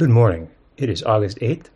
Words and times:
Good 0.00 0.08
morning. 0.08 0.48
It 0.78 0.88
is 0.88 1.02
August 1.02 1.36
8th. 1.40 1.66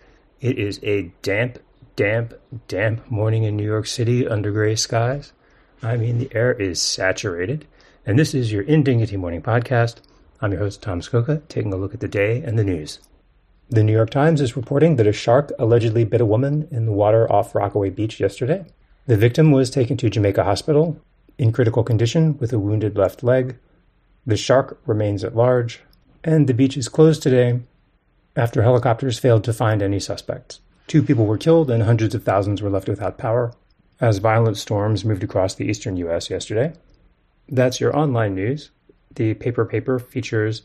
It 0.41 0.59
is 0.59 0.81
a 0.83 1.13
damp, 1.21 1.59
damp, 1.95 2.33
damp 2.69 3.11
morning 3.11 3.45
in 3.45 3.55
New 3.55 3.67
York 3.67 3.87
City 3.87 4.27
under 4.27 4.51
gray 4.51 4.77
skies. 4.77 5.35
I 5.83 5.99
mean, 5.99 6.17
the 6.17 6.35
air 6.35 6.55
is 6.55 6.81
saturated. 6.81 7.67
And 8.07 8.19
this 8.19 8.33
is 8.33 8.51
your 8.51 8.63
Indignity 8.63 9.19
Morning 9.19 9.43
Podcast. 9.43 9.97
I'm 10.41 10.53
your 10.53 10.63
host, 10.63 10.81
Tom 10.81 11.03
Scocca, 11.03 11.47
taking 11.51 11.75
a 11.75 11.77
look 11.77 11.93
at 11.93 12.01
the 12.01 12.09
day 12.09 12.41
and 12.41 12.59
the 12.59 12.65
news. 12.65 12.99
The 13.69 13.85
New 13.85 13.93
York 13.93 14.09
Times 14.09 14.41
is 14.41 14.57
reporting 14.57 14.97
that 14.97 15.07
a 15.07 15.13
shark 15.13 15.53
allegedly 15.59 16.05
bit 16.05 16.23
a 16.23 16.25
woman 16.25 16.67
in 16.71 16.87
the 16.87 16.93
water 16.93 17.31
off 17.31 17.55
Rockaway 17.55 17.91
Beach 17.91 18.21
yesterday. 18.21 18.65
The 19.07 19.19
victim 19.19 19.53
was 19.53 19.69
taken 19.69 19.99
to 19.99 20.09
Jamaica 20.09 20.45
Hospital 20.45 20.99
in 21.37 21.53
critical 21.53 21.85
condition 21.85 22.39
with 22.39 22.55
a 22.55 22.59
wounded 22.59 22.97
left 22.97 23.23
leg. 23.23 23.57
The 24.27 24.39
shark 24.39 24.81
remains 24.87 25.25
at 25.25 25.37
large, 25.37 25.83
and 26.25 26.47
the 26.47 26.55
beach 26.55 26.79
is 26.79 26.89
closed 26.89 27.23
today 27.23 27.61
after 28.37 28.63
helicopters 28.63 29.19
failed 29.19 29.45
to 29.45 29.53
find 29.53 29.83
any 29.83 30.01
suspects. 30.01 30.61
Two 30.87 31.03
people 31.03 31.27
were 31.27 31.39
killed 31.39 31.71
and 31.71 31.83
hundreds 31.83 32.15
of 32.15 32.25
thousands 32.25 32.61
were 32.61 32.71
left 32.71 32.89
without 32.89 33.19
power 33.19 33.53
as 34.01 34.19
violent 34.19 34.57
storms 34.57 35.05
moved 35.05 35.23
across 35.23 35.55
the 35.55 35.67
eastern 35.67 35.97
U.S. 35.99 36.31
yesterday. 36.31 36.73
That's 37.49 37.81
your 37.81 37.97
online 37.97 38.35
news. 38.35 38.71
The 39.15 39.35
paper 39.35 39.65
paper 39.65 39.99
features 39.99 40.63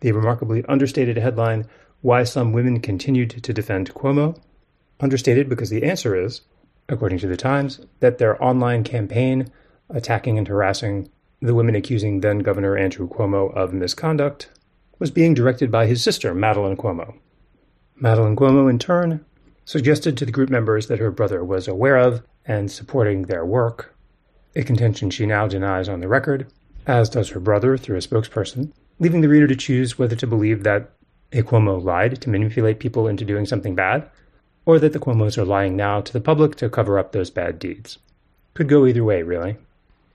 the 0.00 0.12
remarkably 0.12 0.64
understated 0.66 1.18
headline 1.18 1.66
Why 2.00 2.24
Some 2.24 2.52
Women 2.52 2.80
Continued 2.80 3.42
to 3.42 3.52
Defend 3.52 3.92
Cuomo. 3.94 4.40
Understated 5.00 5.48
because 5.48 5.70
the 5.70 5.84
answer 5.84 6.14
is, 6.14 6.42
according 6.88 7.18
to 7.18 7.26
the 7.26 7.36
Times, 7.36 7.80
that 8.00 8.18
their 8.18 8.42
online 8.42 8.84
campaign 8.84 9.50
attacking 9.88 10.38
and 10.38 10.48
harassing 10.48 11.10
the 11.40 11.54
women 11.54 11.74
accusing 11.74 12.20
then 12.20 12.40
Governor 12.40 12.76
Andrew 12.76 13.08
Cuomo 13.08 13.54
of 13.54 13.72
misconduct 13.72 14.50
was 15.00 15.10
being 15.10 15.34
directed 15.34 15.72
by 15.72 15.86
his 15.86 16.04
sister, 16.04 16.32
Madeline 16.32 16.76
Cuomo. 16.76 17.14
Madeline 17.96 18.36
Cuomo, 18.36 18.70
in 18.70 18.78
turn, 18.78 19.24
suggested 19.64 20.16
to 20.16 20.24
the 20.24 20.30
group 20.30 20.50
members 20.50 20.86
that 20.86 21.00
her 21.00 21.10
brother 21.10 21.42
was 21.42 21.66
aware 21.66 21.96
of 21.96 22.22
and 22.46 22.70
supporting 22.70 23.22
their 23.22 23.44
work, 23.44 23.94
a 24.54 24.62
contention 24.62 25.10
she 25.10 25.26
now 25.26 25.48
denies 25.48 25.88
on 25.88 26.00
the 26.00 26.08
record, 26.08 26.46
as 26.86 27.08
does 27.08 27.30
her 27.30 27.40
brother 27.40 27.76
through 27.76 27.96
a 27.96 28.00
spokesperson, 28.00 28.72
leaving 28.98 29.20
the 29.20 29.28
reader 29.28 29.46
to 29.46 29.56
choose 29.56 29.98
whether 29.98 30.14
to 30.16 30.26
believe 30.26 30.62
that 30.62 30.90
a 31.32 31.42
Cuomo 31.42 31.82
lied 31.82 32.20
to 32.20 32.30
manipulate 32.30 32.80
people 32.80 33.08
into 33.08 33.24
doing 33.24 33.46
something 33.46 33.74
bad, 33.74 34.08
or 34.66 34.78
that 34.78 34.92
the 34.92 34.98
Cuomos 34.98 35.38
are 35.38 35.44
lying 35.44 35.76
now 35.76 36.00
to 36.00 36.12
the 36.12 36.20
public 36.20 36.56
to 36.56 36.68
cover 36.68 36.98
up 36.98 37.12
those 37.12 37.30
bad 37.30 37.58
deeds. 37.58 37.98
Could 38.54 38.68
go 38.68 38.86
either 38.86 39.04
way, 39.04 39.22
really. 39.22 39.56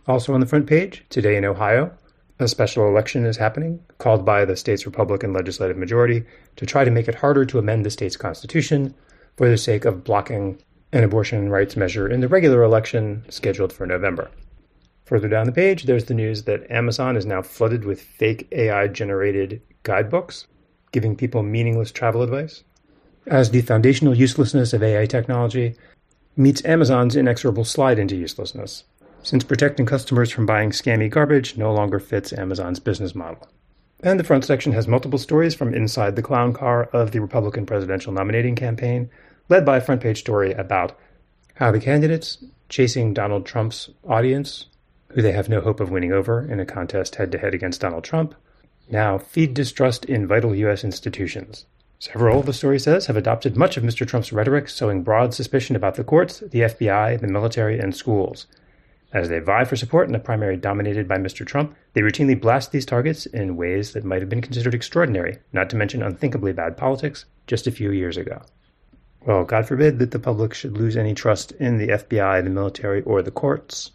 Also 0.08 0.33
on 0.33 0.39
the 0.39 0.45
front 0.45 0.67
page, 0.67 1.03
today 1.09 1.36
in 1.36 1.45
Ohio, 1.45 1.91
a 2.39 2.47
special 2.47 2.88
election 2.88 3.25
is 3.25 3.38
happening, 3.38 3.80
called 3.97 4.25
by 4.25 4.44
the 4.44 4.58
state's 4.58 4.86
Republican 4.86 5.31
legislative 5.31 5.78
majority 5.78 6.23
to 6.58 6.66
try 6.66 6.83
to 6.83 6.91
make 6.91 7.08
it 7.08 7.16
harder 7.16 7.45
to 7.45 7.59
amend 7.59 7.86
the 7.86 7.89
state's 7.89 8.17
constitution 8.17 8.94
for 9.38 9.50
the 9.50 9.58
sake 9.58 9.86
of 9.86 10.03
blocking 10.03 10.61
an 10.91 11.03
abortion 11.03 11.50
rights 11.50 11.75
measure 11.75 12.09
in 12.09 12.19
the 12.19 12.28
regular 12.28 12.63
election 12.63 13.23
scheduled 13.30 13.72
for 13.72 13.86
November. 13.86 14.30
Further 15.06 15.30
down 15.30 15.45
the 15.45 15.52
page, 15.52 15.83
there's 15.83 16.06
the 16.06 16.13
news 16.13 16.44
that 16.44 16.69
Amazon 16.69 17.16
is 17.16 17.25
now 17.25 17.41
flooded 17.41 17.86
with 17.86 18.02
fake 18.02 18.47
AI 18.52 18.88
generated 18.88 19.61
guidebooks, 19.83 20.47
giving 20.91 21.16
people 21.16 21.44
meaningless 21.44 21.91
travel 21.91 22.22
advice. 22.22 22.63
As 23.28 23.52
the 23.52 23.61
foundational 23.61 24.16
uselessness 24.16 24.73
of 24.73 24.83
AI 24.83 25.06
technology 25.06 25.75
meets 26.36 26.66
Amazon's 26.66 27.16
inexorable 27.16 27.66
slide 27.66 28.00
into 28.00 28.16
uselessness 28.16 28.83
since 29.25 29.43
protecting 29.43 29.87
customers 29.87 30.31
from 30.31 30.45
buying 30.45 30.69
scammy 30.69 31.09
garbage 31.09 31.57
no 31.57 31.73
longer 31.73 31.99
fits 31.99 32.31
Amazon's 32.31 32.79
business 32.79 33.15
model. 33.15 33.47
And 34.03 34.19
the 34.19 34.23
front 34.23 34.45
section 34.45 34.72
has 34.73 34.88
multiple 34.88 35.17
stories 35.17 35.55
from 35.55 35.73
inside 35.73 36.16
the 36.16 36.22
clown 36.22 36.53
car 36.53 36.83
of 36.94 37.11
the 37.11 37.19
Republican 37.19 37.66
presidential 37.66 38.13
nominating 38.13 38.55
campaign, 38.55 39.09
led 39.50 39.66
by 39.66 39.77
a 39.77 39.81
front 39.81 40.01
page 40.01 40.19
story 40.19 40.51
about 40.53 40.95
how 41.55 41.72
the 41.72 41.79
candidates 41.79 42.44
chasing 42.69 43.16
Donald 43.16 43.47
Trump's 43.47 43.89
audience, 44.07 44.67
who 45.09 45.23
they 45.23 45.31
have 45.31 45.50
no 45.50 45.59
hope 45.59 45.79
of 45.79 45.89
winning 45.89 46.11
over 46.11 46.47
in 46.47 46.59
a 46.59 46.66
contest 46.66 47.16
head 47.16 47.31
to 47.31 47.39
head 47.39 47.55
against 47.55 47.81
Donald 47.81 48.03
Trump, 48.03 48.35
now 48.91 49.17
feed 49.17 49.55
distrust 49.55 50.05
in 50.05 50.27
vital 50.27 50.53
U.S. 50.53 50.83
institutions. 50.83 51.66
Several, 51.97 52.44
the 52.44 52.53
story 52.53 52.79
says, 52.79 53.07
have 53.07 53.17
adopted 53.17 53.57
much 53.57 53.75
of 53.75 53.83
Mr. 53.83 54.07
Trump's 54.07 54.31
rhetoric, 54.31 54.69
sowing 54.69 55.01
broad 55.01 55.33
suspicion 55.33 55.75
about 55.75 55.95
the 55.95 56.03
courts, 56.03 56.41
the 56.41 56.59
FBI, 56.59 57.19
the 57.19 57.27
military, 57.27 57.79
and 57.79 57.95
schools. 57.95 58.45
As 59.15 59.29
they 59.29 59.39
vie 59.39 59.63
for 59.63 59.77
support 59.77 60.09
in 60.09 60.15
a 60.15 60.19
primary 60.19 60.57
dominated 60.57 61.07
by 61.07 61.15
Mr. 61.15 61.47
Trump, 61.47 61.73
they 61.93 62.01
routinely 62.01 62.37
blast 62.37 62.73
these 62.73 62.85
targets 62.85 63.25
in 63.27 63.55
ways 63.55 63.93
that 63.93 64.03
might 64.03 64.19
have 64.19 64.27
been 64.27 64.41
considered 64.41 64.75
extraordinary, 64.75 65.37
not 65.53 65.69
to 65.69 65.77
mention 65.77 66.03
unthinkably 66.03 66.51
bad 66.51 66.75
politics, 66.75 67.23
just 67.47 67.65
a 67.65 67.71
few 67.71 67.91
years 67.91 68.17
ago. 68.17 68.41
Well, 69.25 69.45
God 69.45 69.69
forbid 69.69 69.99
that 69.99 70.11
the 70.11 70.19
public 70.19 70.53
should 70.53 70.77
lose 70.77 70.97
any 70.97 71.13
trust 71.13 71.53
in 71.53 71.77
the 71.77 71.87
FBI, 71.87 72.43
the 72.43 72.49
military, 72.49 73.03
or 73.03 73.21
the 73.21 73.31
courts. 73.31 73.91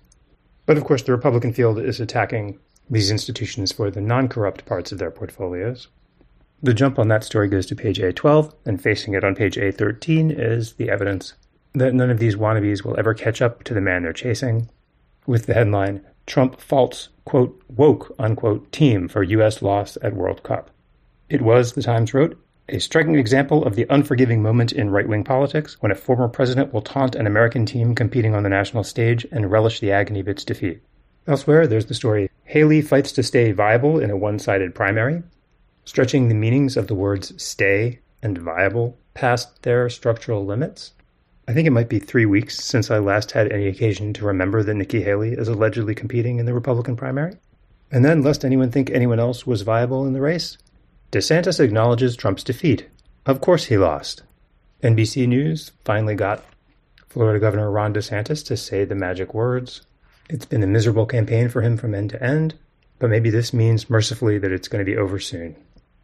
But 0.64 0.78
of 0.78 0.84
course, 0.84 1.02
the 1.02 1.12
Republican 1.12 1.52
field 1.52 1.78
is 1.78 2.00
attacking 2.00 2.58
these 2.88 3.10
institutions 3.10 3.72
for 3.72 3.90
the 3.90 4.00
non 4.00 4.26
corrupt 4.26 4.64
parts 4.64 4.90
of 4.90 4.96
their 4.96 5.10
portfolios. 5.10 5.88
The 6.62 6.72
jump 6.72 6.98
on 6.98 7.08
that 7.08 7.24
story 7.24 7.48
goes 7.48 7.66
to 7.66 7.76
page 7.76 7.98
A12, 7.98 8.54
and 8.64 8.80
facing 8.80 9.12
it 9.12 9.22
on 9.22 9.34
page 9.34 9.56
A13 9.56 10.34
is 10.34 10.72
the 10.76 10.88
evidence 10.88 11.34
that 11.74 11.92
none 11.92 12.08
of 12.08 12.20
these 12.20 12.36
wannabes 12.36 12.82
will 12.82 12.98
ever 12.98 13.12
catch 13.12 13.42
up 13.42 13.64
to 13.64 13.74
the 13.74 13.82
man 13.82 14.02
they're 14.02 14.14
chasing, 14.14 14.70
with 15.30 15.46
the 15.46 15.54
headline 15.54 16.04
Trump 16.26 16.60
faults, 16.60 17.08
quote, 17.24 17.62
woke, 17.68 18.14
unquote, 18.18 18.70
team 18.72 19.08
for 19.08 19.22
U.S. 19.22 19.62
loss 19.62 19.96
at 20.02 20.14
World 20.14 20.42
Cup. 20.42 20.70
It 21.28 21.40
was, 21.40 21.72
the 21.72 21.82
Times 21.82 22.12
wrote, 22.12 22.36
a 22.68 22.78
striking 22.78 23.14
example 23.14 23.64
of 23.64 23.74
the 23.74 23.86
unforgiving 23.90 24.42
moment 24.42 24.72
in 24.72 24.90
right 24.90 25.08
wing 25.08 25.24
politics 25.24 25.76
when 25.80 25.90
a 25.90 25.96
former 25.96 26.28
president 26.28 26.72
will 26.72 26.82
taunt 26.82 27.14
an 27.14 27.26
American 27.26 27.66
team 27.66 27.94
competing 27.94 28.34
on 28.34 28.42
the 28.42 28.48
national 28.48 28.84
stage 28.84 29.26
and 29.32 29.50
relish 29.50 29.80
the 29.80 29.90
agony 29.90 30.20
of 30.20 30.28
its 30.28 30.44
defeat. 30.44 30.82
Elsewhere, 31.26 31.66
there's 31.66 31.86
the 31.86 31.94
story 31.94 32.30
Haley 32.44 32.82
fights 32.82 33.12
to 33.12 33.22
stay 33.22 33.52
viable 33.52 33.98
in 34.00 34.10
a 34.10 34.16
one 34.16 34.38
sided 34.38 34.74
primary, 34.74 35.22
stretching 35.84 36.28
the 36.28 36.34
meanings 36.34 36.76
of 36.76 36.88
the 36.88 36.94
words 36.94 37.40
stay 37.42 38.00
and 38.22 38.38
viable 38.38 38.98
past 39.14 39.62
their 39.62 39.88
structural 39.88 40.44
limits. 40.44 40.92
I 41.50 41.52
think 41.52 41.66
it 41.66 41.72
might 41.72 41.88
be 41.88 41.98
three 41.98 42.26
weeks 42.26 42.64
since 42.64 42.92
I 42.92 42.98
last 42.98 43.32
had 43.32 43.50
any 43.50 43.66
occasion 43.66 44.12
to 44.12 44.24
remember 44.24 44.62
that 44.62 44.72
Nikki 44.72 45.02
Haley 45.02 45.32
is 45.32 45.48
allegedly 45.48 45.96
competing 45.96 46.38
in 46.38 46.46
the 46.46 46.54
Republican 46.54 46.94
primary. 46.94 47.38
And 47.90 48.04
then, 48.04 48.22
lest 48.22 48.44
anyone 48.44 48.70
think 48.70 48.88
anyone 48.88 49.18
else 49.18 49.48
was 49.48 49.62
viable 49.62 50.06
in 50.06 50.12
the 50.12 50.20
race, 50.20 50.58
DeSantis 51.10 51.58
acknowledges 51.58 52.14
Trump's 52.14 52.44
defeat. 52.44 52.88
Of 53.26 53.40
course 53.40 53.64
he 53.64 53.76
lost. 53.76 54.22
NBC 54.84 55.26
News 55.26 55.72
finally 55.84 56.14
got 56.14 56.44
Florida 57.08 57.40
Governor 57.40 57.68
Ron 57.68 57.94
DeSantis 57.94 58.46
to 58.46 58.56
say 58.56 58.84
the 58.84 58.94
magic 58.94 59.34
words. 59.34 59.82
It's 60.28 60.46
been 60.46 60.62
a 60.62 60.68
miserable 60.68 61.04
campaign 61.04 61.48
for 61.48 61.62
him 61.62 61.76
from 61.76 61.96
end 61.96 62.10
to 62.10 62.22
end, 62.22 62.54
but 63.00 63.10
maybe 63.10 63.28
this 63.28 63.52
means 63.52 63.90
mercifully 63.90 64.38
that 64.38 64.52
it's 64.52 64.68
going 64.68 64.86
to 64.86 64.88
be 64.88 64.96
over 64.96 65.18
soon. 65.18 65.56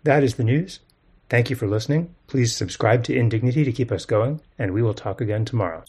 That 0.02 0.24
is 0.24 0.34
the 0.34 0.42
news. 0.42 0.80
Thank 1.28 1.50
you 1.50 1.56
for 1.56 1.66
listening. 1.66 2.14
Please 2.28 2.54
subscribe 2.54 3.02
to 3.04 3.16
Indignity 3.16 3.64
to 3.64 3.72
keep 3.72 3.90
us 3.90 4.04
going, 4.04 4.40
and 4.58 4.72
we 4.72 4.82
will 4.82 4.94
talk 4.94 5.20
again 5.20 5.44
tomorrow. 5.44 5.82